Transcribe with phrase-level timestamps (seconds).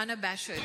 [0.00, 0.62] unabashed,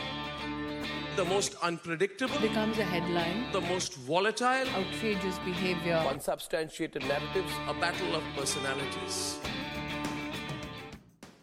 [1.18, 8.16] the most unpredictable, becomes a headline, the most volatile, outrageous behavior, unsubstantiated narratives, a battle
[8.16, 9.38] of personalities.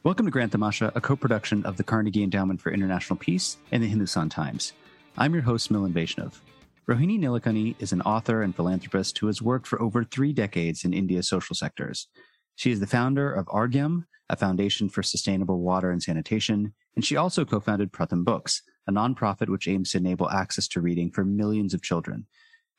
[0.04, 3.82] Welcome to Grand Tamasha, a co production of the Carnegie Endowment for International Peace and
[3.82, 4.72] the Hindustan Times.
[5.18, 6.40] I'm your host, Milan Vaishnav.
[6.88, 10.95] Rohini Nilekani is an author and philanthropist who has worked for over three decades in
[10.95, 12.09] India's social sectors.
[12.57, 17.17] She is the founder of Arghyam, a foundation for sustainable water and sanitation, and she
[17.17, 21.75] also co-founded Pratham Books, a nonprofit which aims to enable access to reading for millions
[21.75, 22.26] of children.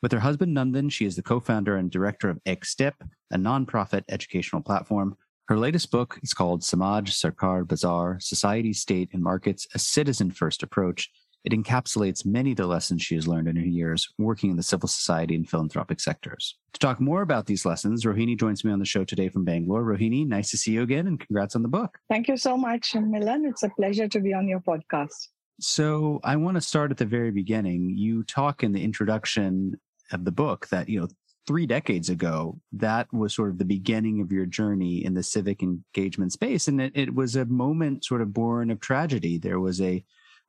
[0.02, 2.96] With her husband Nandan, she is the co-founder and director of Ek Step,
[3.32, 5.16] a nonprofit educational platform.
[5.48, 10.64] Her latest book is called Samaj, Sarkar, Bazaar, Society, State, and Markets, a Citizen First
[10.64, 11.10] Approach,
[11.44, 14.64] it encapsulates many of the lessons she has learned in her years working in the
[14.64, 16.58] civil society and philanthropic sectors.
[16.74, 19.84] To talk more about these lessons, Rohini joins me on the show today from Bangalore.
[19.84, 21.98] Rohini, nice to see you again and congrats on the book.
[22.10, 23.46] Thank you so much, Milan.
[23.46, 25.28] It's a pleasure to be on your podcast.
[25.60, 27.94] So I want to start at the very beginning.
[27.96, 29.80] You talk in the introduction
[30.12, 31.08] of the book that, you know,
[31.46, 35.62] three decades ago, that was sort of the beginning of your journey in the civic
[35.62, 36.68] engagement space.
[36.68, 39.38] And it, it was a moment sort of born of tragedy.
[39.38, 40.04] There was a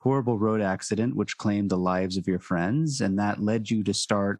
[0.04, 3.94] horrible road accident, which claimed the lives of your friends, and that led you to
[3.94, 4.38] start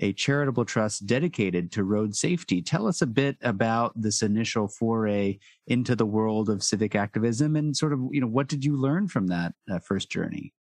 [0.00, 2.60] a charitable trust dedicated to road safety.
[2.60, 7.76] Tell us a bit about this initial foray into the world of civic activism and
[7.76, 10.52] sort of, you know, what did you learn from that uh, first journey?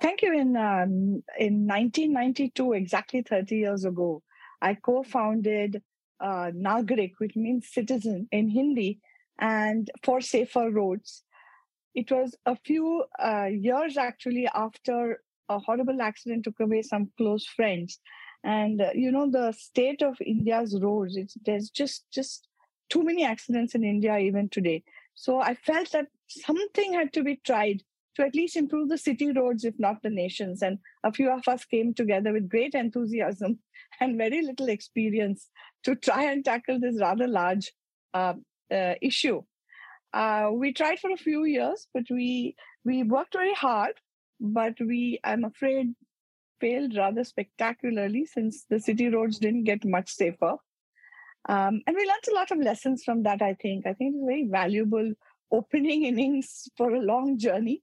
[0.00, 0.32] Thank you.
[0.32, 4.22] In, um, in 1992, exactly 30 years ago,
[4.62, 5.82] I co founded
[6.20, 9.00] uh, Nagrik, which means citizen in Hindi,
[9.40, 11.24] and for safer roads
[11.96, 17.46] it was a few uh, years actually after a horrible accident took away some close
[17.46, 17.98] friends.
[18.44, 22.48] And uh, you know the state of india's roads it's there's just just
[22.90, 24.84] too many accidents in india even today.
[25.14, 27.82] So i felt that something had to be tried
[28.16, 30.62] to at least improve the city roads if not the nations.
[30.62, 33.58] And a few of us came together with great enthusiasm
[34.00, 35.48] and very little experience
[35.84, 37.72] to try and tackle this rather large
[38.14, 38.34] uh,
[38.70, 39.42] uh issue
[40.16, 43.92] uh, we tried for a few years, but we we worked very hard.
[44.40, 45.94] But we, I'm afraid,
[46.60, 50.56] failed rather spectacularly since the city roads didn't get much safer.
[51.48, 53.42] Um, and we learned a lot of lessons from that.
[53.42, 55.12] I think I think it's very valuable
[55.52, 57.82] opening innings for a long journey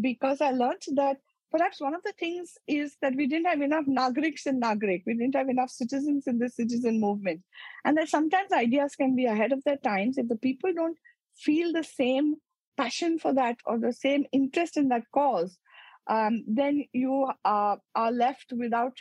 [0.00, 1.18] because I learned that
[1.52, 5.02] perhaps one of the things is that we didn't have enough Nagriks in Nagrik.
[5.06, 7.42] We didn't have enough citizens in the citizen movement.
[7.84, 10.96] And that sometimes ideas can be ahead of their times if the people don't
[11.36, 12.36] feel the same
[12.76, 15.58] passion for that or the same interest in that cause,
[16.08, 18.96] um, then you uh, are left without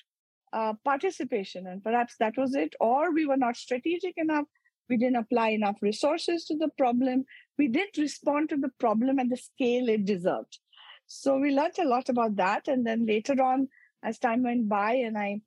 [0.53, 1.67] uh, participation.
[1.67, 2.73] And perhaps that was it.
[2.79, 4.45] Or we were not strategic enough.
[4.89, 7.25] We didn't apply enough resources to the problem.
[7.57, 10.59] We didn't respond to the problem at the scale it deserved.
[11.07, 12.67] So we learned a lot about that.
[12.67, 13.67] And then later on,
[14.03, 15.41] as time went by and I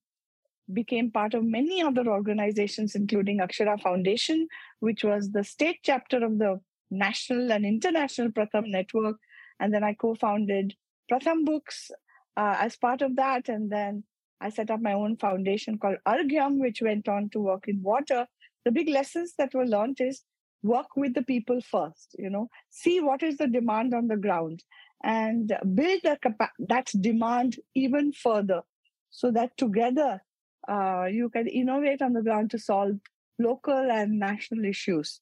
[0.72, 4.47] became part of many other organizations, including Akshara Foundation,
[4.81, 6.60] which was the state chapter of the
[6.91, 9.16] national and international Pratham network.
[9.60, 10.75] And then I co founded
[11.10, 11.91] Pratham Books
[12.37, 13.49] uh, as part of that.
[13.49, 14.04] And then
[14.41, 18.26] I set up my own foundation called Arghyam, which went on to work in water.
[18.65, 20.22] The big lessons that were learned is
[20.62, 24.62] work with the people first, you know, see what is the demand on the ground
[25.05, 28.62] and build that, capa- that demand even further
[29.10, 30.20] so that together
[30.69, 32.99] uh, you can innovate on the ground to solve
[33.38, 35.20] local and national issues.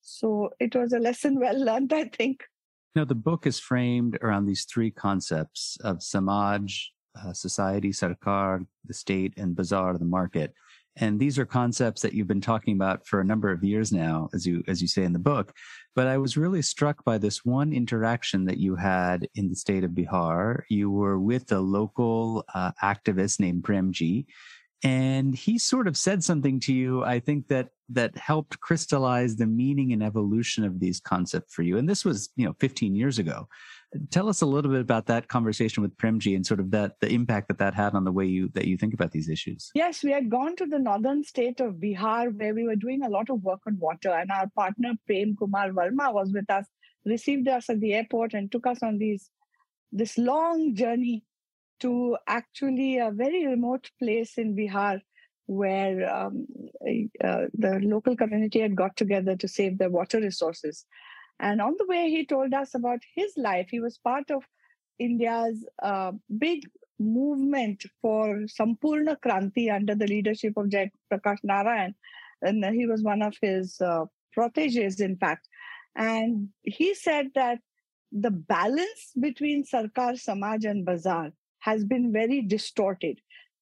[0.00, 2.44] So it was a lesson well learned, I think.
[2.94, 8.94] Now, the book is framed around these three concepts of Samaj, uh, society, Sarkar, the
[8.94, 10.52] state, and Bazaar, the market.
[10.96, 14.28] And these are concepts that you've been talking about for a number of years now,
[14.34, 15.52] as you as you say in the book.
[15.94, 19.84] But I was really struck by this one interaction that you had in the state
[19.84, 20.62] of Bihar.
[20.68, 24.26] You were with a local uh, activist named Premji,
[24.82, 29.46] and he sort of said something to you i think that that helped crystallize the
[29.46, 31.78] meaning and evolution of these concepts for you.
[31.78, 33.48] And this was you know 15 years ago.
[34.10, 37.08] Tell us a little bit about that conversation with premji and sort of that the
[37.08, 39.70] impact that that had on the way you that you think about these issues.
[39.74, 43.08] Yes we had gone to the northern state of bihar where we were doing a
[43.08, 44.10] lot of work on water.
[44.10, 46.66] And our partner prem kumar verma was with us
[47.04, 49.30] received us at the airport and took us on these
[49.92, 51.24] this long journey
[51.80, 55.00] to actually a very remote place in Bihar
[55.46, 56.46] where um,
[57.24, 60.84] uh, the local community had got together to save their water resources.
[61.40, 63.68] And on the way, he told us about his life.
[63.70, 64.42] He was part of
[64.98, 66.68] India's uh, big
[66.98, 68.26] movement for
[68.56, 71.94] Sampurna Kranti under the leadership of Jay Prakash Narayan.
[72.42, 75.48] And he was one of his uh, proteges, in fact.
[75.94, 77.58] And he said that
[78.12, 83.20] the balance between Sarkar, Samaj, and Bazaar has been very distorted.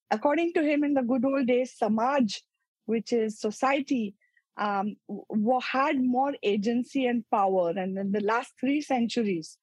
[0.09, 2.41] According to him, in the good old days, Samaj,
[2.87, 4.15] which is society,
[4.57, 4.95] um,
[5.61, 7.69] had more agency and power.
[7.69, 9.57] And in the last three centuries,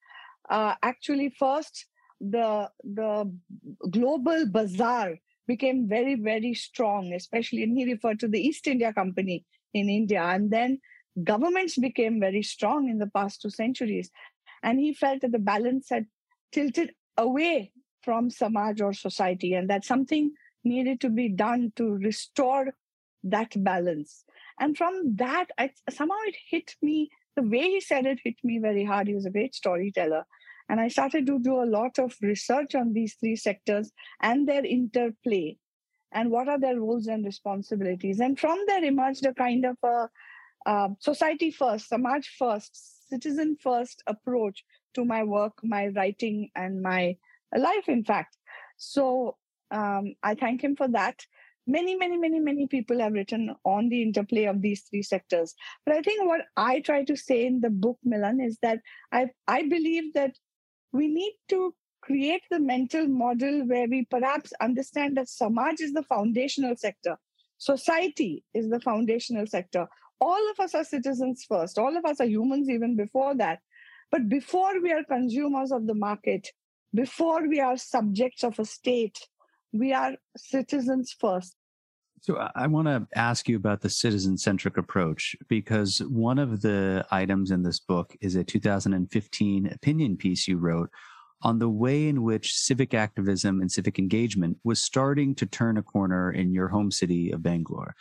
[0.49, 1.87] uh, actually, first
[2.21, 3.11] the the
[3.91, 9.45] global bazaar became very very strong, especially and he referred to the East India Company
[9.73, 10.79] in India, and then
[11.23, 14.11] governments became very strong in the past two centuries,
[14.63, 16.07] and he felt that the balance had
[16.53, 17.73] tilted away
[18.03, 20.33] from Samaj or society, and that something
[20.63, 22.75] needed to be done to restore
[23.25, 24.25] that balance.
[24.61, 27.11] And from that, I, somehow it hit me.
[27.37, 29.09] The way he said it hit me very hard.
[29.09, 30.25] He was a great storyteller.
[30.69, 33.93] And I started to do a lot of research on these three sectors
[34.23, 35.57] and their interplay
[36.13, 38.21] and what are their roles and responsibilities.
[38.21, 40.09] And from there emerged a kind of a
[40.65, 47.17] uh, society first, Samaj first, citizen first approach to my work, my writing, and my
[47.55, 48.37] life, in fact.
[48.77, 49.37] So
[49.71, 51.21] um, I thank him for that
[51.67, 55.55] many many many many people have written on the interplay of these three sectors.
[55.87, 58.81] But i think what i try to say in the book milan is that
[59.13, 60.37] i i believe that
[60.93, 66.03] we need to create the mental model where we perhaps understand that samaj is the
[66.03, 67.17] foundational sector.
[67.57, 69.87] Society is the foundational sector.
[70.21, 71.79] All of us are citizens first.
[71.79, 73.61] All of us are humans even before that.
[74.11, 76.51] But before we are consumers of the market
[76.95, 79.19] before we are subjects of a state
[79.75, 81.57] we are citizens first.
[82.23, 87.05] So I want to ask you about the citizen centric approach because one of the
[87.11, 90.89] items in this book is a 2015 opinion piece you wrote
[91.43, 95.83] on the way in which civic activism and civic engagement was starting to turn a
[95.83, 97.95] corner in your home city of Bangalore.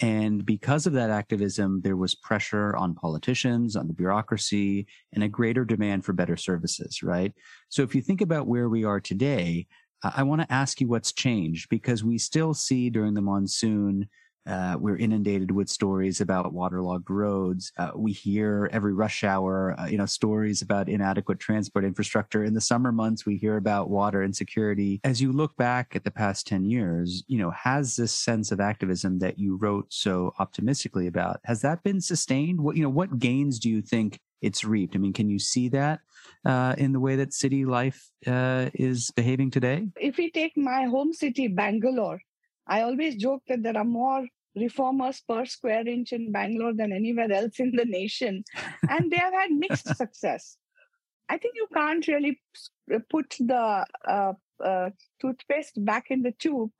[0.00, 5.28] And because of that activism, there was pressure on politicians, on the bureaucracy, and a
[5.28, 7.32] greater demand for better services, right?
[7.68, 9.66] So if you think about where we are today,
[10.02, 14.08] I want to ask you what's changed because we still see during the monsoon,
[14.46, 17.72] uh, we're inundated with stories about waterlogged roads.
[17.76, 22.44] Uh, we hear every rush hour, uh, you know, stories about inadequate transport infrastructure.
[22.44, 25.00] In the summer months, we hear about water insecurity.
[25.04, 28.60] As you look back at the past 10 years, you know, has this sense of
[28.60, 32.60] activism that you wrote so optimistically about, has that been sustained?
[32.60, 34.96] What, you know, what gains do you think it's reaped?
[34.96, 36.00] I mean, can you see that?
[36.44, 39.88] Uh, in the way that city life uh, is behaving today?
[40.00, 42.20] If we take my home city, Bangalore,
[42.66, 44.26] I always joke that there are more
[44.56, 48.44] reformers per square inch in Bangalore than anywhere else in the nation.
[48.88, 50.56] and they have had mixed success.
[51.28, 52.40] I think you can't really
[53.08, 54.32] put the uh,
[54.64, 54.90] uh,
[55.20, 56.70] toothpaste back in the tube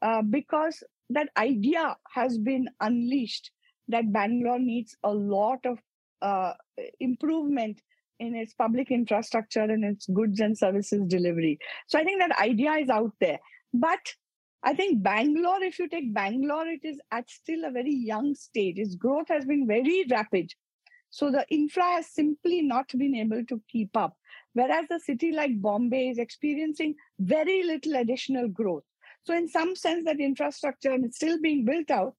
[0.00, 3.50] uh, because that idea has been unleashed
[3.88, 5.78] that Bangalore needs a lot of
[6.22, 6.52] uh,
[7.00, 7.80] improvement
[8.20, 11.58] in its public infrastructure and its goods and services delivery.
[11.86, 13.38] So I think that idea is out there.
[13.72, 14.00] But
[14.62, 18.78] I think Bangalore, if you take Bangalore, it is at still a very young stage.
[18.78, 20.50] Its growth has been very rapid.
[21.10, 24.16] So the infra has simply not been able to keep up.
[24.52, 28.82] Whereas a city like Bombay is experiencing very little additional growth.
[29.24, 32.14] So in some sense, that infrastructure is still being built out,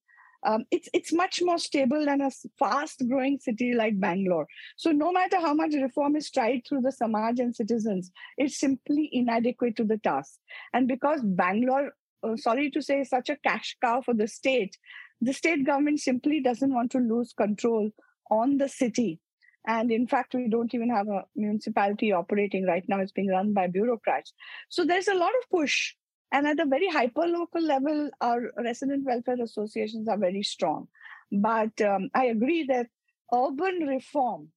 [0.46, 4.48] um, it's it's much more stable than a fast growing city like Bangalore.
[4.78, 9.10] So no matter how much reform is tried through the Samaj and citizens, it's simply
[9.12, 10.36] inadequate to the task.
[10.74, 11.92] And because Bangalore,
[12.24, 14.78] uh, sorry to say, is such a cash cow for the state,
[15.22, 17.92] the state government simply doesn't want to lose control
[18.32, 19.20] on the city.
[19.68, 23.02] And in fact, we don't even have a municipality operating right now.
[23.02, 24.34] It's being run by bureaucrats.
[24.70, 25.96] So there's a lot of push
[26.32, 30.88] and at a very hyper local level, our resident welfare associations are very strong.
[31.32, 32.88] But um, I agree that
[33.34, 34.50] urban reform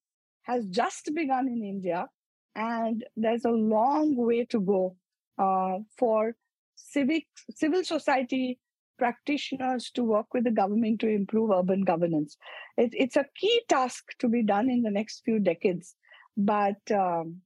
[0.42, 2.08] has just begun in India,
[2.54, 4.96] and there's a long way to go
[5.38, 6.34] uh, for
[6.76, 8.58] civic civil society
[8.98, 12.36] practitioners to work with the government to improve urban governance.
[12.76, 15.94] It, it's a key task to be done in the next few decades,
[16.36, 17.38] but um,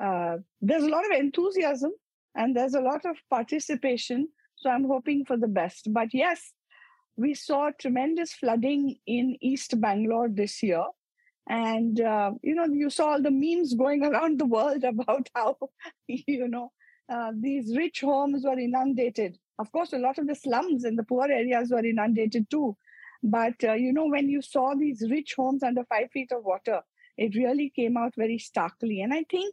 [0.00, 1.92] uh, there's a lot of enthusiasm
[2.38, 4.28] and there's a lot of participation.
[4.56, 5.92] So I'm hoping for the best.
[5.92, 6.52] But yes,
[7.16, 10.84] we saw tremendous flooding in East Bangalore this year.
[11.48, 15.56] And, uh, you know, you saw all the memes going around the world about how,
[16.06, 16.70] you know,
[17.12, 19.36] uh, these rich homes were inundated.
[19.58, 22.76] Of course, a lot of the slums in the poor areas were inundated too.
[23.22, 26.82] But, uh, you know, when you saw these rich homes under five feet of water,
[27.16, 29.00] it really came out very starkly.
[29.00, 29.52] And I think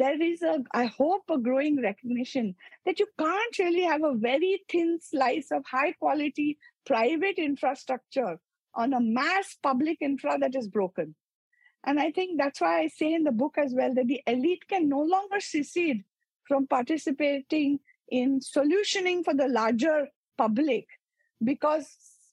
[0.00, 2.54] there is a i hope a growing recognition
[2.86, 8.38] that you can't really have a very thin slice of high quality private infrastructure
[8.74, 11.14] on a mass public infra that is broken
[11.86, 14.66] And I think that's why I say in the book as well that the elite
[14.68, 16.04] can no longer secede
[16.48, 20.08] from participating in solutioning for the larger
[20.38, 20.86] public
[21.42, 21.86] because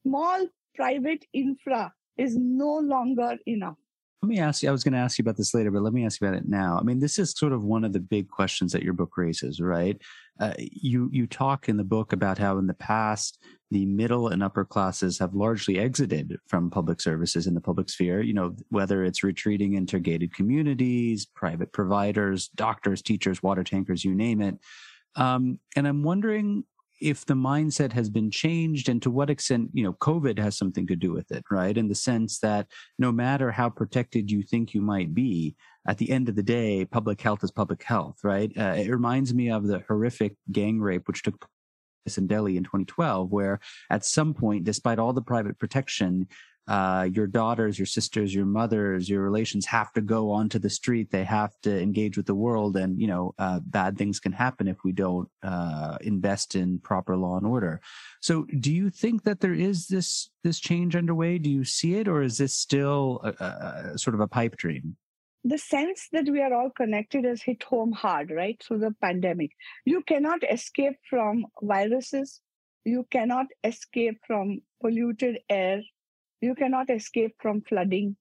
[0.03, 3.77] small private infra is no longer enough.
[4.21, 5.93] Let me ask you, I was going to ask you about this later, but let
[5.93, 6.77] me ask you about it now.
[6.79, 9.59] I mean, this is sort of one of the big questions that your book raises,
[9.59, 9.99] right?
[10.39, 13.39] Uh, you, you talk in the book about how in the past,
[13.71, 18.21] the middle and upper classes have largely exited from public services in the public sphere,
[18.21, 24.13] you know, whether it's retreating into gated communities, private providers, doctors, teachers, water tankers, you
[24.13, 24.55] name it.
[25.15, 26.63] Um, and I'm wondering
[27.01, 30.87] if the mindset has been changed and to what extent you know covid has something
[30.87, 31.77] to do with it right?
[31.77, 32.67] In the sense that
[32.99, 35.55] no matter how protected you think you might be
[35.87, 38.51] at the end of the day public health is public health right?
[38.57, 41.47] Uh, it reminds me of the horrific gang rape which took
[42.05, 46.27] place in delhi in 2012 where at some point despite all the private protection
[46.67, 51.09] uh, your daughters, your sisters, your mothers, your relations have to go onto the street.
[51.09, 54.67] They have to engage with the world, and you know, uh, bad things can happen
[54.67, 57.81] if we don't uh, invest in proper law and order.
[58.21, 61.39] So, do you think that there is this this change underway?
[61.39, 64.95] Do you see it, or is this still a, a, sort of a pipe dream?
[65.43, 68.61] The sense that we are all connected has hit home hard, right?
[68.63, 69.51] Through the pandemic,
[69.85, 72.41] you cannot escape from viruses.
[72.85, 75.81] You cannot escape from polluted air
[76.41, 78.15] you cannot escape from flooding.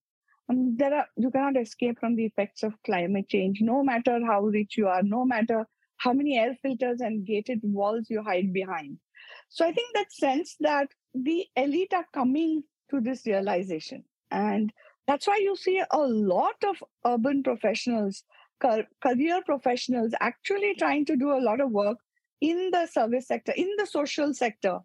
[0.48, 4.42] Um, there are you cannot escape from the effects of climate change, no matter how
[4.42, 8.98] rich you are, no matter how many air filters and gated walls you hide behind.
[9.48, 14.04] So I think that sense that the elite are coming to this realization.
[14.30, 14.72] And
[15.06, 18.22] that's why you see a lot of urban professionals,
[18.60, 21.98] career professionals actually trying to do a lot of work
[22.40, 24.78] in the service sector, in the social sector,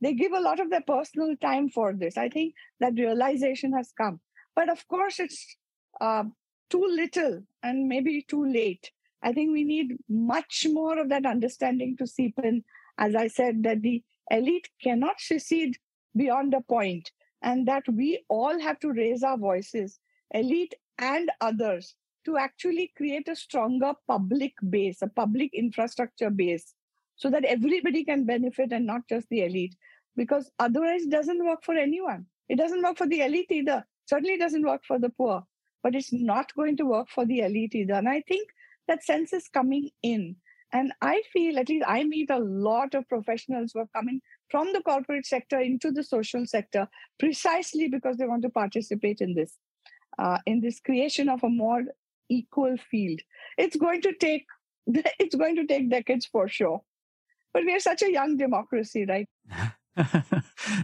[0.00, 2.16] they give a lot of their personal time for this.
[2.16, 4.20] I think that realization has come.
[4.54, 5.56] But of course, it's
[6.00, 6.24] uh,
[6.70, 8.90] too little and maybe too late.
[9.22, 12.62] I think we need much more of that understanding to seep in.
[12.98, 15.76] As I said, that the elite cannot secede
[16.16, 17.10] beyond a point,
[17.42, 19.98] and that we all have to raise our voices,
[20.30, 26.74] elite and others, to actually create a stronger public base, a public infrastructure base,
[27.16, 29.74] so that everybody can benefit and not just the elite
[30.16, 32.26] because otherwise it doesn't work for anyone.
[32.48, 33.84] It doesn't work for the elite either.
[34.06, 35.44] Certainly it doesn't work for the poor,
[35.82, 37.94] but it's not going to work for the elite either.
[37.94, 38.48] And I think
[38.86, 40.36] that sense is coming in.
[40.72, 44.72] And I feel, at least I meet a lot of professionals who are coming from
[44.72, 49.56] the corporate sector into the social sector precisely because they want to participate in this,
[50.18, 51.82] uh, in this creation of a more
[52.28, 53.20] equal field.
[53.56, 54.46] It's going to take
[54.86, 56.82] it's going to take decades for sure.
[57.54, 59.28] But we're such a young democracy, right?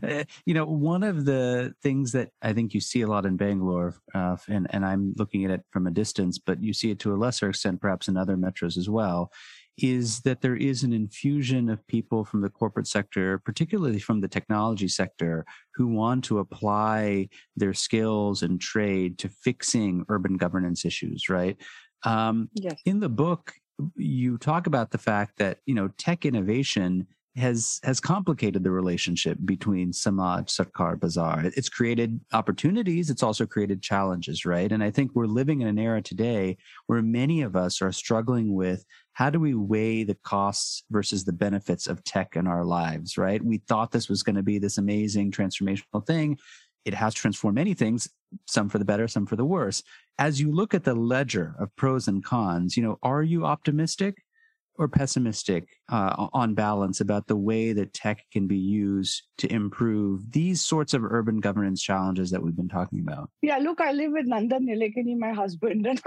[0.04, 3.36] Eh, you know, one of the things that I think you see a lot in
[3.36, 7.00] Bangalore, uh, and, and I'm looking at it from a distance, but you see it
[7.00, 9.32] to a lesser extent, perhaps in other metros as well,
[9.78, 14.28] is that there is an infusion of people from the corporate sector, particularly from the
[14.28, 21.28] technology sector, who want to apply their skills and trade to fixing urban governance issues,
[21.28, 21.56] right?
[22.04, 22.80] Um, yes.
[22.86, 23.54] In the book,
[23.96, 27.06] you talk about the fact that, you know, tech innovation
[27.36, 31.44] has has complicated the relationship between Samaj, Sarkar, Bazaar.
[31.44, 33.08] It's created opportunities.
[33.08, 34.70] It's also created challenges, right?
[34.70, 36.56] And I think we're living in an era today
[36.86, 41.32] where many of us are struggling with how do we weigh the costs versus the
[41.32, 43.44] benefits of tech in our lives, right?
[43.44, 46.38] We thought this was going to be this amazing transformational thing.
[46.84, 48.08] It has transformed many things,
[48.46, 49.82] some for the better, some for the worse.
[50.20, 54.16] As you look at the ledger of pros and cons, you know, are you optimistic?
[54.80, 60.32] or pessimistic uh, on balance about the way that tech can be used to improve
[60.32, 63.28] these sorts of urban governance challenges that we've been talking about?
[63.42, 65.86] Yeah, look, I live with Nandan Nilekani, my husband.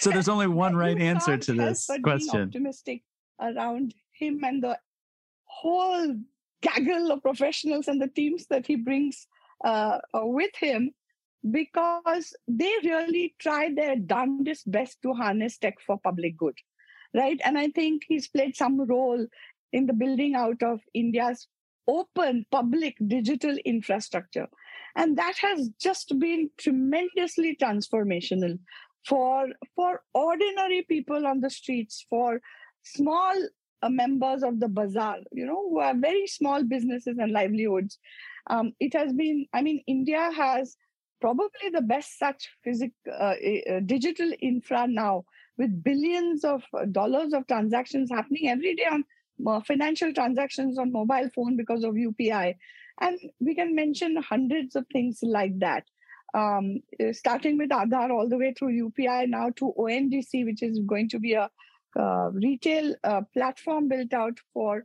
[0.00, 2.48] so there's only one right answer to this question.
[2.48, 3.04] optimistic
[3.40, 4.76] around him and the
[5.44, 6.16] whole
[6.62, 9.28] gaggle of professionals and the teams that he brings
[9.64, 10.92] uh, with him
[11.50, 16.56] because they really tried their darndest best to harness tech for public good,
[17.14, 17.40] right?
[17.44, 19.26] And I think he's played some role
[19.72, 21.48] in the building out of India's
[21.86, 24.48] open public digital infrastructure.
[24.96, 28.58] And that has just been tremendously transformational
[29.06, 32.40] for, for ordinary people on the streets, for
[32.84, 33.34] small
[33.82, 37.98] uh, members of the bazaar, you know, who are very small businesses and livelihoods.
[38.48, 40.76] Um, it has been, I mean, India has
[41.20, 43.34] probably the best such physic, uh,
[43.70, 45.24] uh, digital infra now
[45.56, 49.04] with billions of dollars of transactions happening every day on
[49.46, 52.54] uh, financial transactions on mobile phone because of UPI.
[53.00, 55.84] And we can mention hundreds of things like that.
[56.34, 60.80] Um, uh, starting with Aadhaar all the way through UPI now to ONDC, which is
[60.80, 61.48] going to be a
[61.98, 64.84] uh, retail uh, platform built out for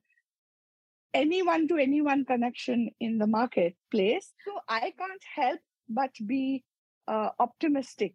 [1.13, 4.33] anyone to anyone connection in the marketplace.
[4.45, 6.63] So I can't help but be
[7.07, 8.13] uh, optimistic.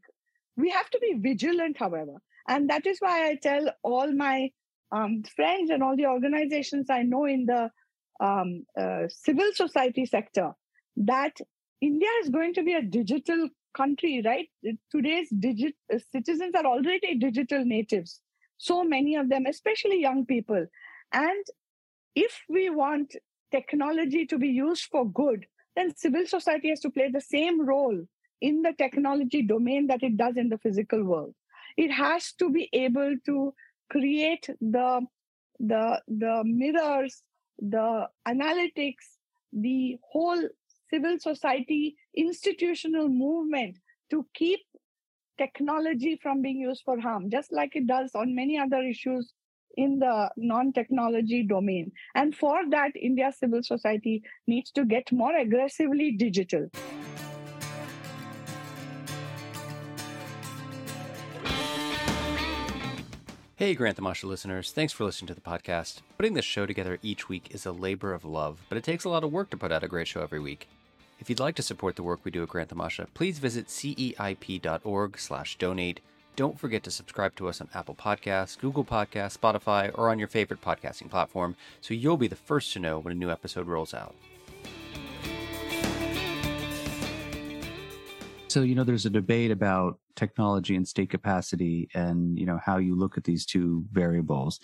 [0.57, 2.23] We have to be vigilant, however.
[2.49, 4.51] And that is why I tell all my
[4.93, 7.71] um, friends and all the organizations I know in the
[8.21, 10.53] um, uh, civil society sector
[10.97, 11.37] that
[11.81, 14.49] India is going to be a digital country, right?
[14.91, 18.21] Today's digit uh, citizens are already digital natives.
[18.59, 20.67] So many of them, especially young people.
[21.13, 21.45] And
[22.15, 23.15] if we want
[23.51, 27.99] technology to be used for good, then civil society has to play the same role
[28.41, 31.35] in the technology domain that it does in the physical world.
[31.77, 33.55] It has to be able to
[33.91, 35.01] create the
[35.61, 37.23] the the mirrors,
[37.59, 39.07] the analytics,
[39.53, 40.43] the whole
[40.91, 43.79] civil society institutional movement
[44.11, 44.61] to keep
[45.39, 49.33] technology from being used for harm, just like it does on many other issues
[49.77, 51.93] in the non-technology domain.
[52.15, 56.69] And for that, India civil society needs to get more aggressively digital.
[63.57, 66.03] Hey, Grant listeners, thanks for listening to the podcast.
[66.19, 69.09] Putting this show together each week is a labor of love, but it takes a
[69.09, 70.69] lot of work to put out a great show every week.
[71.21, 72.73] If you'd like to support the work we do at Grant
[73.15, 76.01] please visit ceip.org slash donate.
[76.37, 80.27] Don't forget to subscribe to us on Apple Podcasts, Google Podcasts, Spotify, or on your
[80.27, 83.95] favorite podcasting platform so you'll be the first to know when a new episode rolls
[83.95, 84.17] out.
[88.49, 92.79] So, you know, there's a debate about technology and state capacity and, you know, how
[92.79, 94.59] you look at these two variables.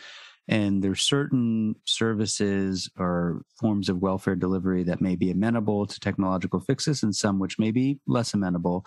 [0.51, 6.59] And there's certain services or forms of welfare delivery that may be amenable to technological
[6.59, 8.85] fixes and some which may be less amenable.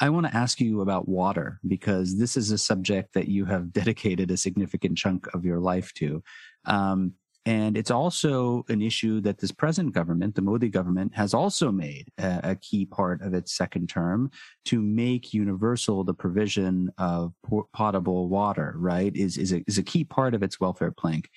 [0.00, 3.72] I want to ask you about water because this is a subject that you have
[3.72, 6.20] dedicated a significant chunk of your life to.
[6.64, 7.12] Um,
[7.46, 12.08] and it's also an issue that this present government, the Modi government, has also made
[12.18, 14.30] a, a, key part of its second term
[14.66, 17.34] to make universal the provision of
[17.74, 19.14] potable water, right?
[19.14, 21.28] Is, is, a, is a key part of its welfare plank.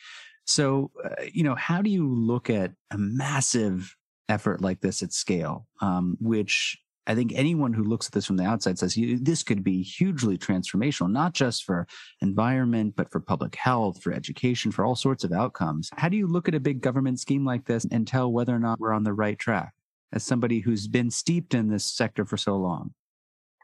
[0.45, 3.93] So, uh, you know, how do you look at a massive
[4.29, 8.35] effort like this at scale, um, which I think anyone who looks at this from
[8.35, 11.87] the outside says this could be hugely transformational, not just for
[12.21, 15.89] environment, but for public health, for education, for all sorts of outcomes.
[15.95, 18.59] How do you look at a big government scheme like this and tell whether or
[18.59, 19.73] not we're on the right track
[20.11, 22.93] as somebody who's been steeped in this sector for so long?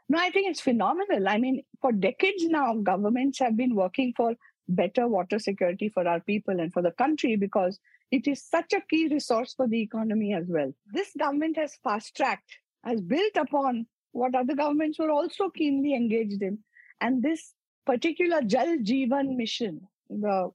[0.08, 1.28] No, I think it's phenomenal.
[1.28, 4.34] I mean, for decades now, governments have been working for
[4.68, 7.78] better water security for our people and for the country because
[8.10, 10.72] it is such a key resource for the economy as well.
[10.86, 16.42] This government has fast tracked has built upon what other governments were also keenly engaged
[16.42, 16.58] in.
[17.00, 17.54] And this
[17.86, 20.50] particular Jal Jeevan mission, the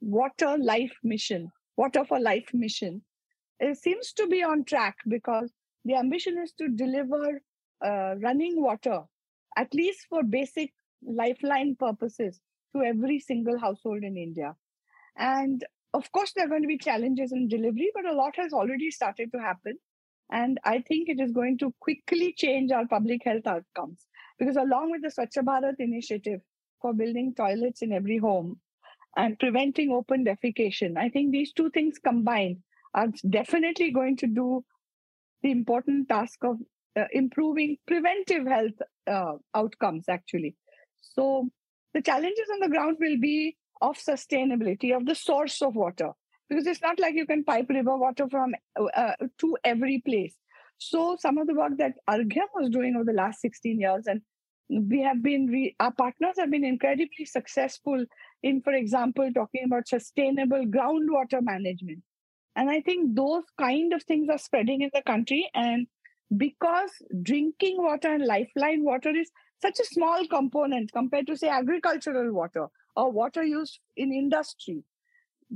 [0.00, 3.02] water life mission, water for life mission,
[3.60, 5.52] it seems to be on track because
[5.84, 7.40] the ambition is to deliver
[7.84, 9.02] uh, running water,
[9.56, 10.72] at least for basic
[11.06, 12.40] lifeline purposes,
[12.74, 14.54] to every single household in India.
[15.16, 18.52] And of course, there are going to be challenges in delivery, but a lot has
[18.52, 19.78] already started to happen.
[20.34, 24.04] And I think it is going to quickly change our public health outcomes
[24.36, 26.40] because, along with the Swachh Bharat initiative
[26.82, 28.58] for building toilets in every home
[29.16, 32.56] and preventing open defecation, I think these two things combined
[32.94, 34.64] are definitely going to do
[35.44, 36.56] the important task of
[36.98, 40.56] uh, improving preventive health uh, outcomes, actually.
[41.00, 41.48] So,
[41.92, 46.10] the challenges on the ground will be of sustainability of the source of water
[46.48, 50.36] because it's not like you can pipe river water from uh, to every place.
[50.78, 54.22] So some of the work that Arghyam was doing over the last 16 years, and
[54.68, 58.04] we have been, re- our partners have been incredibly successful
[58.42, 62.02] in, for example, talking about sustainable groundwater management.
[62.56, 65.50] And I think those kind of things are spreading in the country.
[65.54, 65.86] And
[66.36, 66.90] because
[67.22, 69.30] drinking water and lifeline water is
[69.62, 74.84] such a small component compared to, say, agricultural water or water used in industry,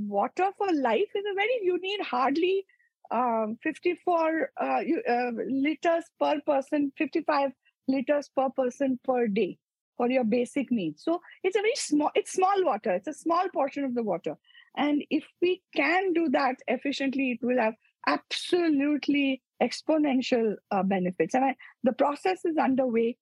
[0.07, 2.65] water for life is a very you need hardly
[3.11, 7.53] um, 54 uh, uh, liters per person 55
[7.89, 9.59] liters per person per day
[9.97, 11.03] for your basic needs.
[11.03, 14.37] So it's a very small it's small water it's a small portion of the water.
[14.77, 17.75] And if we can do that efficiently it will have
[18.07, 21.35] absolutely exponential uh, benefits.
[21.35, 23.17] And I, the process is underway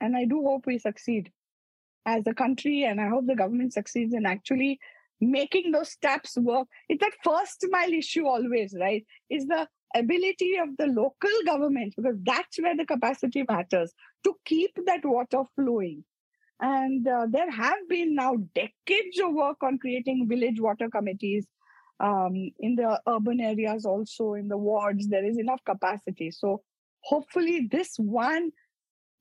[0.00, 1.30] and i do hope we succeed
[2.04, 4.78] as a country and i hope the government succeeds in actually
[5.20, 6.68] making those steps work.
[6.88, 9.04] It's that first mile issue always, right?
[9.30, 14.78] Is the ability of the local government, because that's where the capacity matters, to keep
[14.86, 16.04] that water flowing.
[16.60, 21.46] And uh, there have been now decades of work on creating village water committees
[22.00, 25.08] um, in the urban areas, also in the wards.
[25.08, 26.30] There is enough capacity.
[26.30, 26.62] So
[27.00, 28.50] hopefully, this one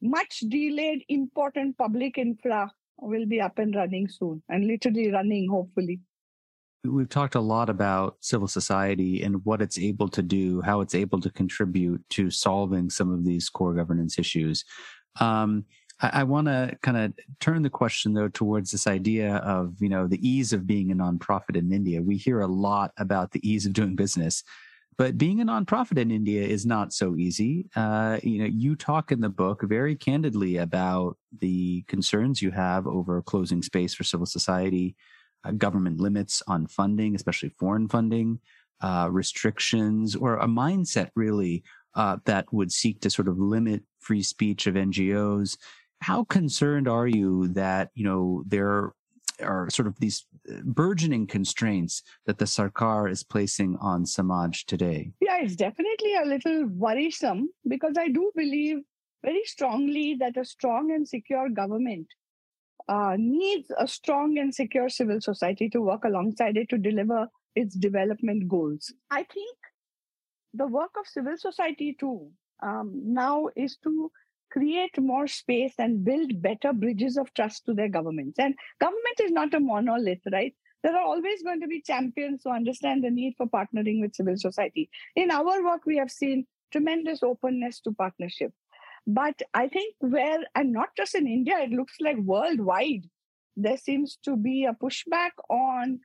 [0.01, 5.99] much delayed important public infra will be up and running soon and literally running, hopefully.
[6.83, 10.93] We've talked a lot about civil society and what it's able to do, how it's
[10.93, 14.63] able to contribute to solving some of these core governance issues.
[15.19, 15.65] Um,
[16.01, 19.89] I, I want to kind of turn the question though towards this idea of you
[19.89, 22.01] know the ease of being a nonprofit in India.
[22.01, 24.43] We hear a lot about the ease of doing business,
[24.97, 27.69] but being a nonprofit in India is not so easy.
[27.75, 32.87] Uh, you know, you talk in the book very candidly about the concerns you have
[32.87, 34.95] over closing space for civil society,
[35.43, 38.39] uh, government limits on funding, especially foreign funding,
[38.81, 41.63] uh, restrictions, or a mindset really
[41.95, 45.57] uh, that would seek to sort of limit free speech of NGOs
[46.01, 48.93] how concerned are you that you know there
[49.41, 55.11] are sort of these uh, burgeoning constraints that the sarkar is placing on samaj today.
[55.21, 58.77] Yeah it's definitely a little worrisome because i do believe
[59.23, 62.07] very strongly that a strong and secure government
[62.87, 67.75] uh, needs a strong and secure civil society to work alongside it to deliver its
[67.75, 68.93] development goals.
[69.09, 69.57] I think
[70.53, 72.29] the work of civil society too
[72.61, 74.11] um, now is to
[74.51, 78.39] create more space and build better bridges of trust to their governments.
[78.39, 80.53] And government is not a monolith, right?
[80.83, 84.37] There are always going to be champions who understand the need for partnering with civil
[84.37, 84.89] society.
[85.15, 88.53] In our work, we have seen tremendous openness to partnership.
[89.07, 93.09] But I think where, and not just in India, it looks like worldwide,
[93.55, 95.99] there seems to be a pushback on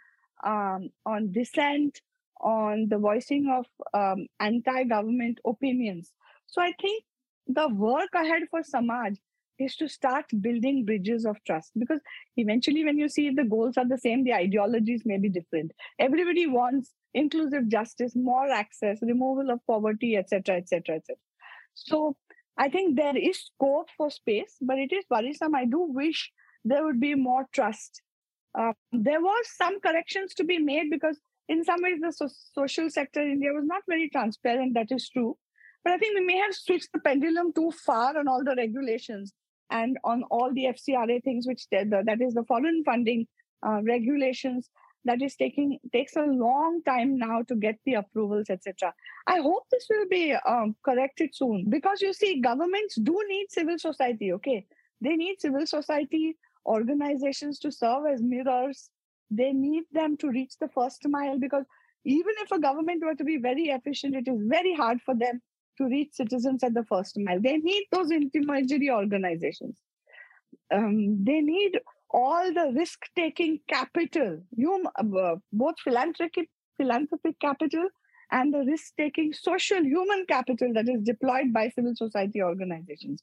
[0.44, 2.00] um, on dissent,
[2.40, 6.12] on the voicing of um, anti-government opinions.
[6.46, 7.04] So I think
[7.54, 9.14] the work ahead for Samaj
[9.58, 11.72] is to start building bridges of trust.
[11.78, 12.00] Because
[12.36, 15.72] eventually when you see the goals are the same the ideologies may be different.
[15.98, 21.16] Everybody wants inclusive justice more access removal of poverty etc etc etc
[21.74, 22.16] so
[22.56, 25.54] i think there is scope for space but it is worrisome.
[25.54, 26.30] I do wish
[26.64, 28.02] there would be more trust.
[28.58, 32.90] Uh, there was some corrections to be made because in some ways the so- social
[32.90, 34.74] sector in india was not very transparent.
[34.74, 35.36] That is true
[35.84, 39.32] but I think we may have switched the pendulum too far on all the regulations
[39.70, 43.26] and on all the FCRA things, which the, that is the foreign funding
[43.66, 44.68] uh, regulations
[45.04, 48.92] that is taking takes a long time now to get the approvals etc
[49.26, 53.78] i hope this will be um, corrected soon because you see governments do need civil
[53.78, 54.66] society okay?
[55.00, 58.90] They need civil society organizations to serve as mirrors.
[59.30, 61.64] They need them to reach the first mile because
[62.04, 65.40] even if a government were to be very efficient it is very hard for them
[65.80, 67.40] to reach citizens at the first mile.
[67.40, 69.78] They need those intermediary organizations.
[70.72, 74.40] Um, they need all the risk taking capital,
[74.98, 77.88] uh, both philanthropic, philanthropic capital
[78.32, 83.22] and the risk taking social human capital that is deployed by civil society organizations.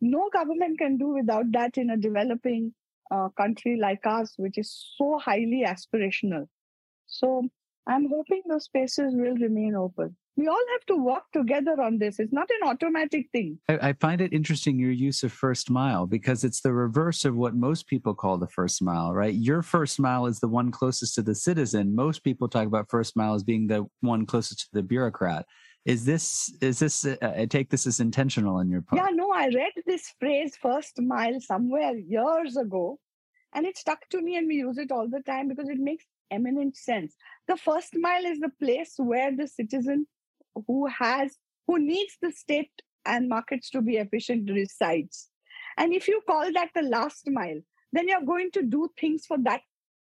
[0.00, 2.74] No government can do without that in a developing
[3.10, 6.46] uh, country like us, which is so highly aspirational.
[7.06, 7.48] So
[7.86, 12.18] I'm hoping those spaces will remain open we all have to work together on this.
[12.18, 13.58] It's not an automatic thing.
[13.68, 17.36] I, I, find it interesting your use of first mile because it's the reverse of
[17.36, 19.34] what most people call the first mile, right?
[19.34, 21.94] Your first mile is the one closest to the citizen.
[21.94, 25.46] Most people talk about first mile as being the one closest to the bureaucrat.
[25.84, 27.04] Is this is this?
[27.04, 29.02] Uh, I take this as intentional in your part.
[29.02, 32.98] Yeah, no, I read this phrase first mile" somewhere years ago,
[33.52, 36.06] and it stuck to me, and we use it all the time because it makes
[36.30, 37.14] eminent sense.
[37.48, 40.06] The first mile is the place where the citizen
[40.66, 41.36] who has
[41.66, 42.70] who needs the state
[43.06, 45.30] and markets to be efficient resides.
[45.76, 47.60] And if you call that the last mile
[47.92, 49.60] then you're going to do things for that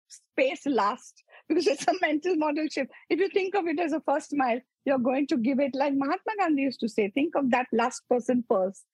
[0.09, 2.91] space last because it's a mental model shift.
[3.09, 5.93] If you think of it as a first mile you're going to give it like
[5.95, 8.85] mahatma gandhi used to say think of that last person first.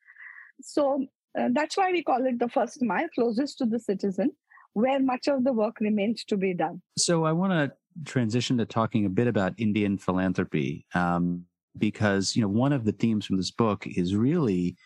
[0.63, 1.07] So
[1.39, 4.33] uh, that's why we call it the first mile closest to the citizen
[4.73, 6.83] where much of the work remains to be done.
[6.99, 7.73] So i want to
[8.05, 11.45] transition to talking a bit about Indian philanthropy, um,
[11.79, 14.77] because you know one of the themes from this book is really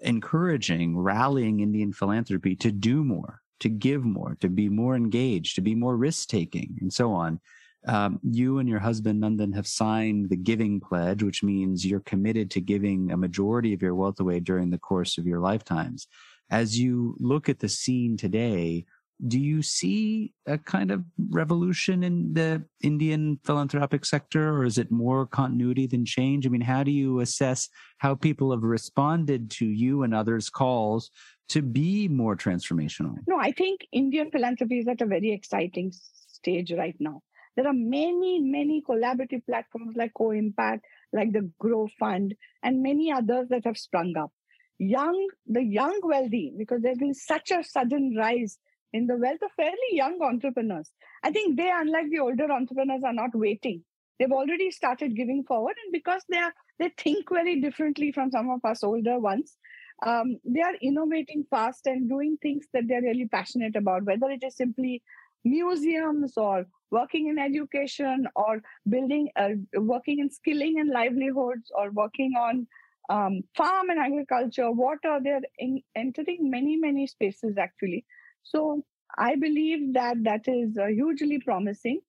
[0.00, 5.60] encouraging, rallying Indian philanthropy to do more, to give more, to be more engaged, to
[5.62, 7.40] be more risk taking, and so on.
[7.86, 12.50] Um, you and your husband Nandan have signed the Giving Pledge, which means you're committed
[12.50, 16.08] to giving a majority of your wealth away during the course of your lifetimes.
[16.50, 18.86] As you look at the scene today,
[19.24, 24.90] do you see a kind of revolution in the Indian philanthropic sector, or is it
[24.90, 26.46] more continuity than change?
[26.46, 31.10] I mean, how do you assess how people have responded to you and others' calls
[31.48, 33.16] to be more transformational?
[33.26, 37.22] No, I think Indian philanthropy is at a very exciting stage right now.
[37.56, 43.10] There are many, many collaborative platforms like Co Impact, like the Grow Fund, and many
[43.10, 44.30] others that have sprung up.
[44.78, 48.58] Young, the young wealthy, because there's been such a sudden rise
[48.92, 50.90] in the wealth of fairly young entrepreneurs.
[51.22, 53.82] I think they, unlike the older entrepreneurs, are not waiting.
[54.18, 58.50] They've already started giving forward, and because they are they think very differently from some
[58.50, 59.56] of us older ones,
[60.04, 64.04] um, they are innovating fast and doing things that they're really passionate about.
[64.04, 65.02] Whether it is simply
[65.44, 72.32] museums or working in education or building, uh, working in skilling and livelihoods or working
[72.38, 72.66] on
[73.08, 78.04] um, farm and agriculture, water, they're in, entering many, many spaces actually.
[78.50, 78.84] So
[79.18, 82.00] I believe that that is uh, hugely promising.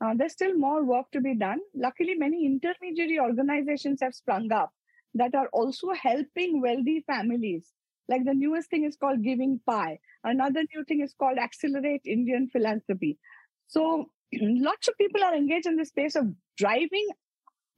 [0.00, 1.60] Uh, there's still more work to be done.
[1.74, 4.72] Luckily, many intermediary organizations have sprung up
[5.14, 7.72] that are also helping wealthy families.
[8.08, 10.00] Like the newest thing is called Giving Pie.
[10.24, 13.18] Another new thing is called Accelerate Indian Philanthropy.
[13.68, 17.08] So lots of people are engaged in the space of driving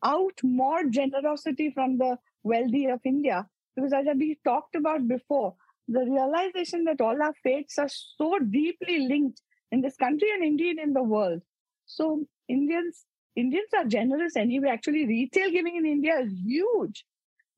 [0.04, 3.46] out more generosity from the wealthy of India.
[3.74, 5.54] Because as we talked about before,
[5.88, 10.78] the realization that all our fates are so deeply linked in this country and indeed
[10.78, 11.42] in the world.
[11.86, 13.04] So Indians
[13.36, 14.68] Indians are generous anyway.
[14.70, 17.04] Actually, retail giving in India is huge.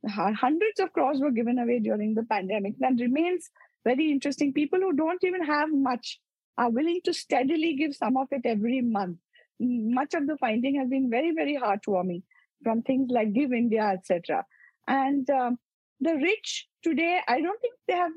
[0.06, 2.74] Hundreds of crores were given away during the pandemic.
[2.78, 3.48] That remains
[3.84, 4.52] very interesting.
[4.52, 6.20] People who don't even have much
[6.56, 9.18] are willing to steadily give some of it every month.
[9.60, 12.22] Much of the finding has been very, very heartwarming
[12.62, 14.44] from things like Give India, etc.
[14.86, 15.58] And um,
[16.00, 18.12] the rich today, I don't think they have,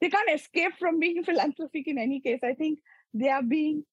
[0.00, 2.40] they can't escape from being philanthropic in any case.
[2.42, 2.78] I think
[3.14, 3.84] they are being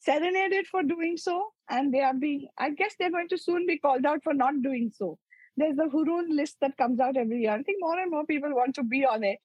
[0.00, 3.78] serenaded for doing so, and they are being, I guess they're going to soon be
[3.78, 5.18] called out for not doing so.
[5.56, 7.52] There's the Hurun list that comes out every year.
[7.52, 9.38] I think more and more people want to be on it.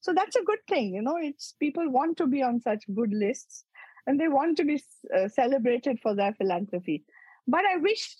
[0.00, 0.94] So that's a good thing.
[0.94, 3.64] You know, it's people want to be on such good lists
[4.06, 4.82] and they want to be
[5.14, 7.04] uh, celebrated for their philanthropy.
[7.46, 8.16] But I wish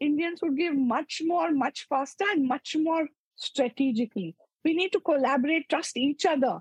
[0.00, 3.06] Indians would give much more, much faster, and much more
[3.40, 4.36] strategically.
[4.64, 6.60] We need to collaborate, trust each other,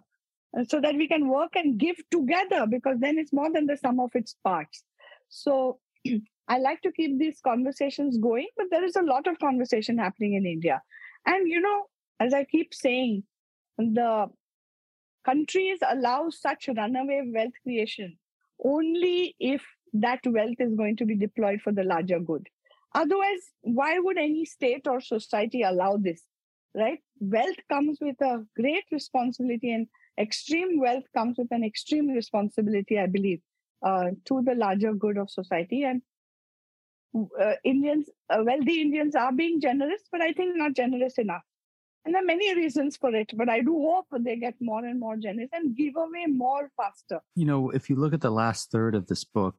[0.58, 3.78] uh, so that we can work and give together because then it's more than the
[3.78, 4.84] sum of its parts.
[5.30, 5.80] So
[6.48, 10.34] I like to keep these conversations going, but there is a lot of conversation happening
[10.34, 10.82] in India.
[11.26, 11.86] And, you know,
[12.20, 13.24] as I keep saying,
[13.78, 14.28] the
[15.26, 18.18] countries allow such runaway wealth creation
[18.64, 19.64] only if
[19.94, 22.48] that wealth is going to be deployed for the larger good.
[22.96, 26.24] Otherwise, why would any state or society allow this?
[26.76, 27.00] Right?
[27.20, 29.88] Wealth comes with a great responsibility, and
[30.20, 33.42] extreme wealth comes with an extreme responsibility, I believe,
[33.82, 35.84] uh, to the larger good of society.
[35.84, 36.02] And
[37.16, 41.42] uh, Indians, uh, wealthy Indians are being generous, but I think not generous enough.
[42.06, 45.00] And there are many reasons for it, but I do hope they get more and
[45.00, 47.20] more generous and give away more faster.
[47.36, 49.56] You know, if you look at the last third of this book,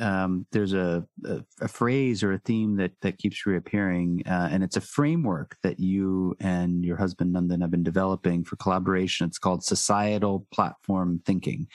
[0.00, 4.62] um, there's a, a, a, phrase or a theme that, that keeps reappearing, uh, and
[4.62, 9.26] it's a framework that you and your husband Nandan have been developing for collaboration.
[9.26, 11.68] It's called societal platform thinking.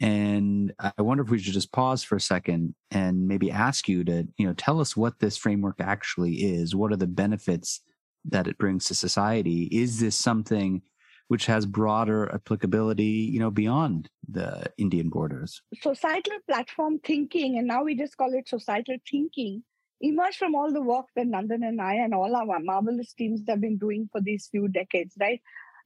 [0.00, 4.04] And I wonder if we should just pause for a second and maybe ask you
[4.04, 6.74] to, you know, tell us what this framework actually is.
[6.74, 7.80] What are the benefits
[8.24, 9.64] that it brings to society?
[9.70, 10.82] Is this something
[11.28, 15.62] which has broader applicability, you know, beyond the Indian borders?
[15.80, 19.62] Societal platform thinking, and now we just call it societal thinking,
[20.00, 23.60] emerged from all the work that Nandan and I and all our marvelous teams have
[23.60, 25.40] been doing for these few decades, right?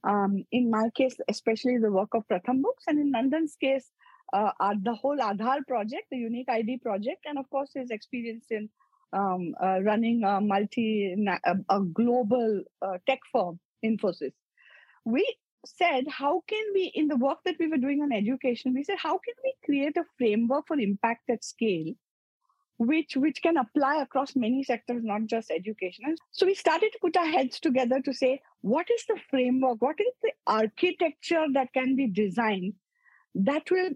[0.04, 3.90] Um, in my case, especially the work of Pratham Books, and in Nandan's case,
[4.32, 4.50] uh,
[4.82, 8.68] the whole Aadhaar project, the Unique ID project, and of course his experience in
[9.12, 14.32] um, uh, running a multi, a, a global uh, tech firm, Infosys.
[15.16, 15.24] We
[15.64, 18.98] said, how can we, in the work that we were doing on education, we said,
[18.98, 21.94] how can we create a framework for impact at scale,
[22.78, 26.14] which which can apply across many sectors, not just education.
[26.30, 29.80] So we started to put our heads together to say, what is the framework?
[29.80, 32.74] What is the architecture that can be designed
[33.34, 33.90] that will,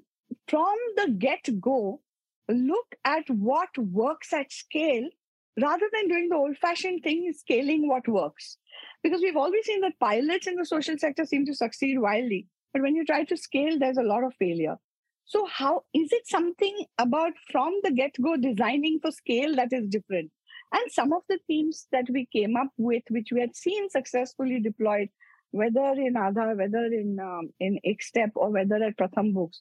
[0.49, 2.01] from the get go,
[2.49, 5.09] look at what works at scale
[5.61, 8.59] rather than doing the old fashioned thing, scaling what works.
[9.03, 12.47] Because we've always seen that pilots in the social sector seem to succeed wildly.
[12.73, 14.77] But when you try to scale, there's a lot of failure.
[15.25, 19.89] So, how is it something about from the get go designing for scale that is
[19.89, 20.31] different?
[20.73, 24.59] And some of the themes that we came up with, which we had seen successfully
[24.61, 25.09] deployed,
[25.51, 29.61] whether in Aadhaar, whether in um, in Ekstep, or whether at Pratham Books,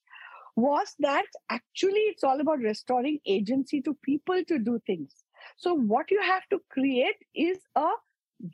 [0.56, 5.14] was that actually it's all about restoring agency to people to do things.
[5.58, 7.90] So, what you have to create is a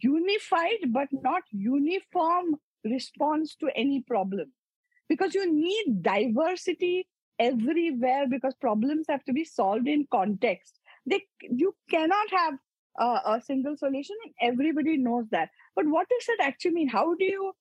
[0.02, 4.52] unified but not uniform response to any problem.
[5.10, 7.08] Because you need diversity
[7.40, 10.80] everywhere because problems have to be solved in context.
[11.06, 12.54] They you cannot have
[13.00, 15.50] a single solution and everybody knows that.
[15.76, 16.88] But what does that actually mean?
[16.88, 17.54] How do you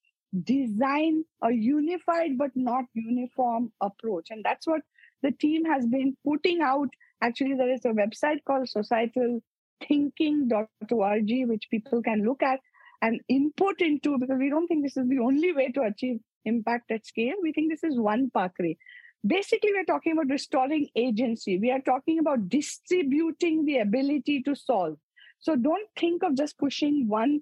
[0.43, 4.29] design a unified but not uniform approach?
[4.31, 4.81] And that's what
[5.23, 6.89] the team has been putting out
[7.23, 12.61] actually there is a website called societalthinking.org which people can look at
[13.03, 16.91] and input into because we don't think this is the only way to achieve impact
[16.91, 17.35] at scale.
[17.43, 18.77] We think this is one pathway.
[19.27, 21.59] Basically we're talking about restoring agency.
[21.59, 24.97] We are talking about distributing the ability to solve.
[25.41, 27.41] So don't think of just pushing one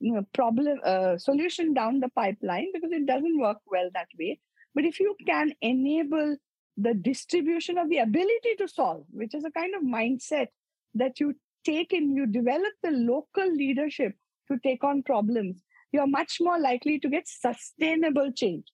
[0.00, 4.38] you know, problem uh, solution down the pipeline because it doesn't work well that way.
[4.74, 6.36] But if you can enable
[6.76, 10.48] the distribution of the ability to solve which is a kind of mindset
[10.94, 11.34] that you
[11.64, 14.12] take in you develop the local leadership
[14.50, 18.64] to take on problems you're much more likely to get sustainable change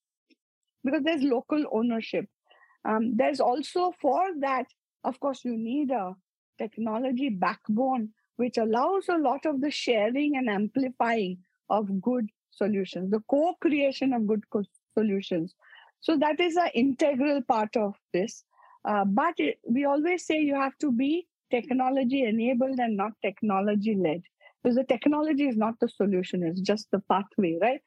[0.85, 2.27] because there's local ownership
[2.85, 4.67] um, there's also for that,
[5.05, 6.15] of course, you need a
[6.59, 13.21] technology backbone which allows a lot of the sharing and amplifying of good solutions, the
[13.31, 14.65] co creation of good co-
[14.97, 15.55] solutions.
[16.01, 18.45] So that is an integral part of this.
[18.85, 23.95] Uh, but it, we always say you have to be technology enabled and not technology
[23.95, 24.23] led
[24.63, 27.81] because the technology is not the solution, it's just the pathway, right?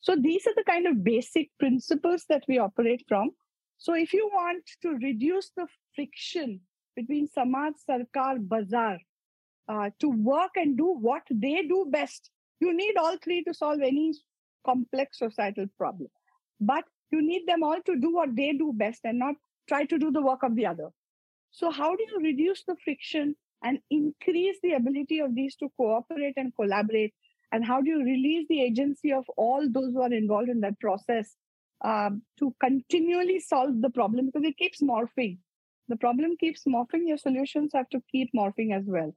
[0.00, 3.30] So these are the kind of basic principles that we operate from.
[3.78, 6.60] So if you want to reduce the friction
[6.94, 8.98] between Samaj, Sarkar, Bazaar
[9.68, 13.80] uh, to work and do what they do best, you need all three to solve
[13.82, 14.14] any
[14.64, 16.08] complex societal problem.
[16.60, 19.34] But you need them all to do what they do best and not
[19.68, 20.90] try to do the work of the other.
[21.50, 26.34] So, how do you reduce the friction and increase the ability of these to cooperate
[26.36, 27.14] and collaborate?
[27.52, 30.78] And how do you release the agency of all those who are involved in that
[30.80, 31.36] process
[31.84, 35.38] um, to continually solve the problem because it keeps morphing.
[35.88, 37.06] The problem keeps morphing.
[37.06, 39.14] Your solutions have to keep morphing as well.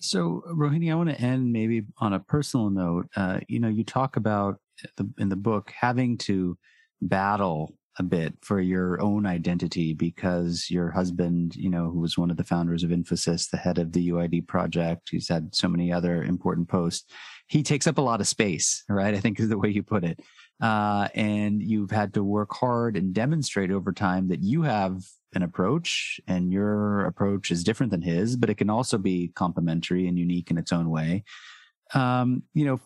[0.00, 3.08] So, Rohini, I want to end maybe on a personal note.
[3.14, 4.58] Uh, you know, you talk about
[4.96, 6.56] the, in the book having to
[7.02, 12.30] battle a bit for your own identity because your husband, you know, who was one
[12.30, 15.92] of the founders of Infosys, the head of the UID project, he's had so many
[15.92, 17.04] other important posts.
[17.48, 19.14] He takes up a lot of space, right?
[19.14, 20.20] I think is the way you put it.
[20.60, 25.02] Uh, and you've had to work hard and demonstrate over time that you have
[25.34, 30.06] an approach and your approach is different than his, but it can also be complementary
[30.06, 31.24] and unique in its own way.
[31.94, 32.80] Um, you know,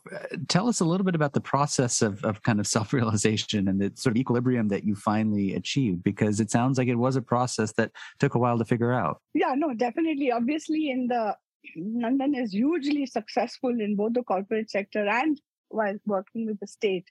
[0.48, 3.80] tell us a little bit about the process of, of kind of self realization and
[3.80, 7.22] the sort of equilibrium that you finally achieved, because it sounds like it was a
[7.22, 9.20] process that took a while to figure out.
[9.34, 10.32] Yeah, no, definitely.
[10.32, 11.36] Obviously, in the
[11.76, 17.08] Nandan is hugely successful in both the corporate sector and while working with the state.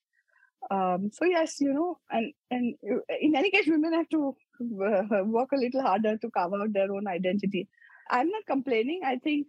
[0.72, 2.76] Um, so yes, you know, and and
[3.22, 6.92] in any case, women have to uh, work a little harder to carve out their
[6.92, 7.68] own identity.
[8.10, 9.02] I'm not complaining.
[9.04, 9.48] I think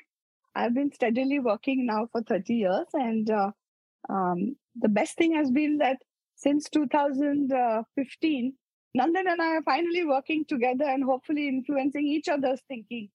[0.57, 3.51] I've been steadily working now for 30 years, and uh,
[4.09, 5.99] um, the best thing has been that
[6.35, 8.55] since 2015,
[8.99, 13.11] Nandan and I are finally working together and hopefully influencing each other's thinking.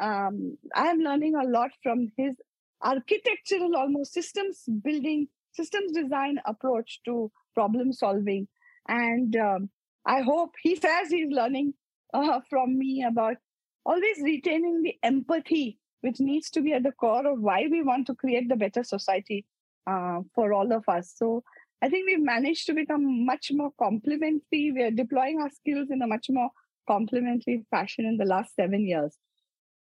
[0.00, 2.36] Um, I am learning a lot from his
[2.82, 8.46] architectural, almost systems building systems design approach to problem solving.
[8.88, 9.70] And um,
[10.04, 11.74] I hope he says he's learning
[12.14, 13.36] uh, from me about
[13.84, 18.06] always retaining the empathy, which needs to be at the core of why we want
[18.06, 19.44] to create the better society
[19.86, 21.12] uh, for all of us.
[21.16, 21.42] So
[21.82, 24.72] I think we've managed to become much more complementary.
[24.72, 26.50] We are deploying our skills in a much more
[26.86, 29.16] complementary fashion in the last seven years.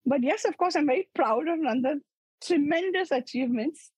[0.06, 2.04] But yes, of course, I'm very proud of Nandan's
[2.44, 3.92] tremendous achievements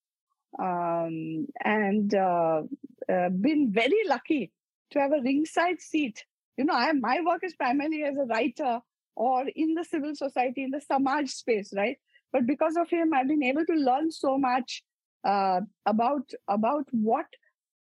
[0.60, 2.64] um, and uh,
[3.10, 4.52] uh, been very lucky
[4.92, 6.26] to have a ringside seat.
[6.58, 8.80] You know, I, my work is primarily as a writer
[9.16, 11.98] or in the civil society, in the Samaj space, right?
[12.32, 14.84] But because of him, I've been able to learn so much
[15.24, 17.28] uh, about about what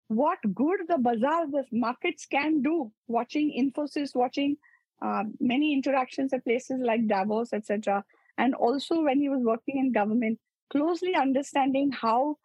[0.09, 2.93] what good the bazaar, the markets can do.
[3.09, 4.57] Watching Infosys, watching
[5.03, 8.05] uh, many interactions at places like Davos, etc.,
[8.39, 10.39] and also when he was working in government,
[10.71, 12.37] closely understanding how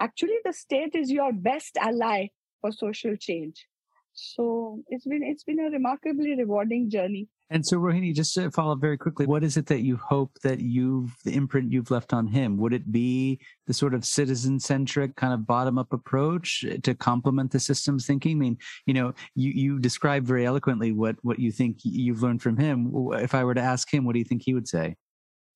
[0.00, 2.28] actually the state is your best ally
[2.60, 3.66] for social change.
[4.12, 7.28] So it's been it's been a remarkably rewarding journey.
[7.48, 10.36] And so, Rohini, just to follow up very quickly, what is it that you hope
[10.42, 12.56] that you've, the imprint you've left on him?
[12.56, 13.38] Would it be
[13.68, 18.36] the sort of citizen centric kind of bottom up approach to complement the systems thinking?
[18.36, 22.42] I mean, you know, you, you described very eloquently what, what you think you've learned
[22.42, 22.92] from him.
[23.12, 24.96] If I were to ask him, what do you think he would say?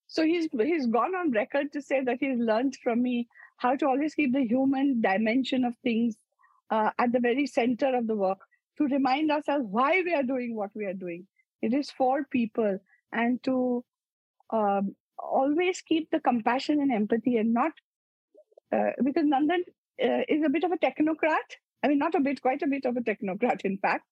[0.06, 3.26] So he's, he's gone on record to say that he's learned from me
[3.56, 6.16] how to always keep the human dimension of things
[6.70, 8.38] uh, at the very center of the work
[8.78, 11.26] to remind ourselves why we are doing what we are doing
[11.62, 12.78] it is for people
[13.12, 13.84] and to
[14.50, 17.72] um, always keep the compassion and empathy and not
[18.72, 19.62] uh, because Nandan
[20.02, 21.58] uh, is a bit of a technocrat.
[21.82, 24.04] I mean, not a bit, quite a bit of a technocrat, in fact.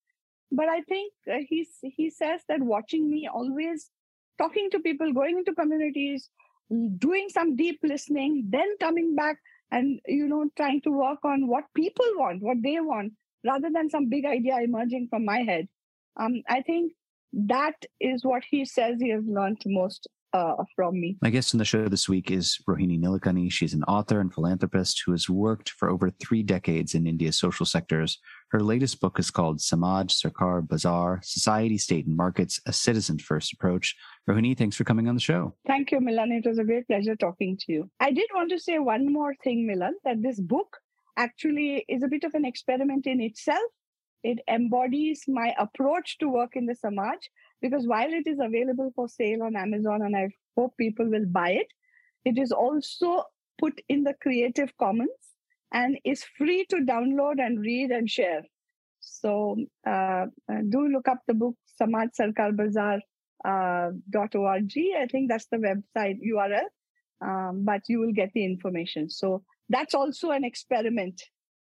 [0.51, 3.90] But I think uh, he's he says that watching me always
[4.38, 6.30] talking to people, going into communities,
[6.99, 9.36] doing some deep listening, then coming back
[9.70, 13.12] and you know trying to work on what people want, what they want,
[13.44, 15.68] rather than some big idea emerging from my head.
[16.16, 16.92] Um, I think
[17.33, 21.16] that is what he says he has learned most uh, from me.
[21.22, 23.51] My guest on the show this week is Rohini Nilekani.
[23.51, 27.66] She's an author and philanthropist who has worked for over three decades in India's social
[27.66, 28.18] sectors.
[28.51, 33.53] Her latest book is called Samaj, Sarkar, Bazaar, Society, State, and Markets, a Citizen First
[33.53, 33.95] Approach.
[34.29, 35.55] Rohini, thanks for coming on the show.
[35.66, 36.33] Thank you, Milan.
[36.33, 37.91] It was a great pleasure talking to you.
[38.01, 40.79] I did want to say one more thing, Milan, that this book
[41.16, 43.70] actually is a bit of an experiment in itself
[44.23, 47.19] it embodies my approach to work in the Samaj
[47.61, 51.51] because while it is available for sale on Amazon and I hope people will buy
[51.51, 51.69] it,
[52.25, 53.25] it is also
[53.61, 55.09] put in the Creative Commons
[55.73, 58.43] and is free to download and read and share.
[59.01, 59.57] So
[59.87, 63.01] uh, uh do look up the book Samaj Sarkar Bazaar
[63.45, 63.91] uh,
[64.35, 64.73] .org.
[64.77, 66.69] I think that's the website URL,
[67.21, 69.09] um, but you will get the information.
[69.09, 71.23] So that's also an experiment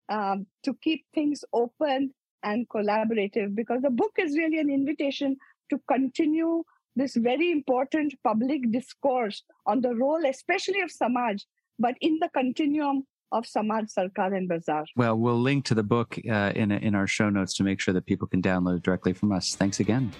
[0.10, 5.38] um, to keep things open and collaborative because the book is really an invitation
[5.70, 6.64] to continue
[6.96, 11.44] this very important public discourse on the role, especially of Samaj,
[11.78, 14.86] but in the continuum of Samaj, Sarkar, and Bazaar.
[14.96, 17.94] Well, we'll link to the book uh, in, in our show notes to make sure
[17.94, 19.56] that people can download it directly from us.
[19.56, 20.12] Thanks again.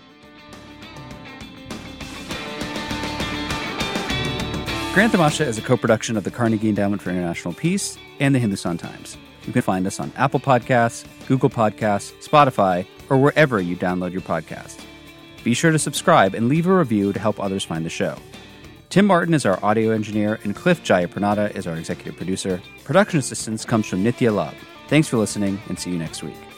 [4.94, 8.40] Grand Tamasha is a co production of the Carnegie Endowment for International Peace and the
[8.40, 9.18] Hindustan Times.
[9.50, 14.22] You can find us on Apple Podcasts, Google Podcasts, Spotify, or wherever you download your
[14.22, 14.80] podcasts.
[15.44, 18.16] Be sure to subscribe and leave a review to help others find the show.
[18.90, 22.62] Tim Martin is our audio engineer, and Cliff Jayapranada is our executive producer.
[22.84, 24.54] Production assistance comes from Nithya Love.
[24.88, 26.49] Thanks for listening, and see you next week.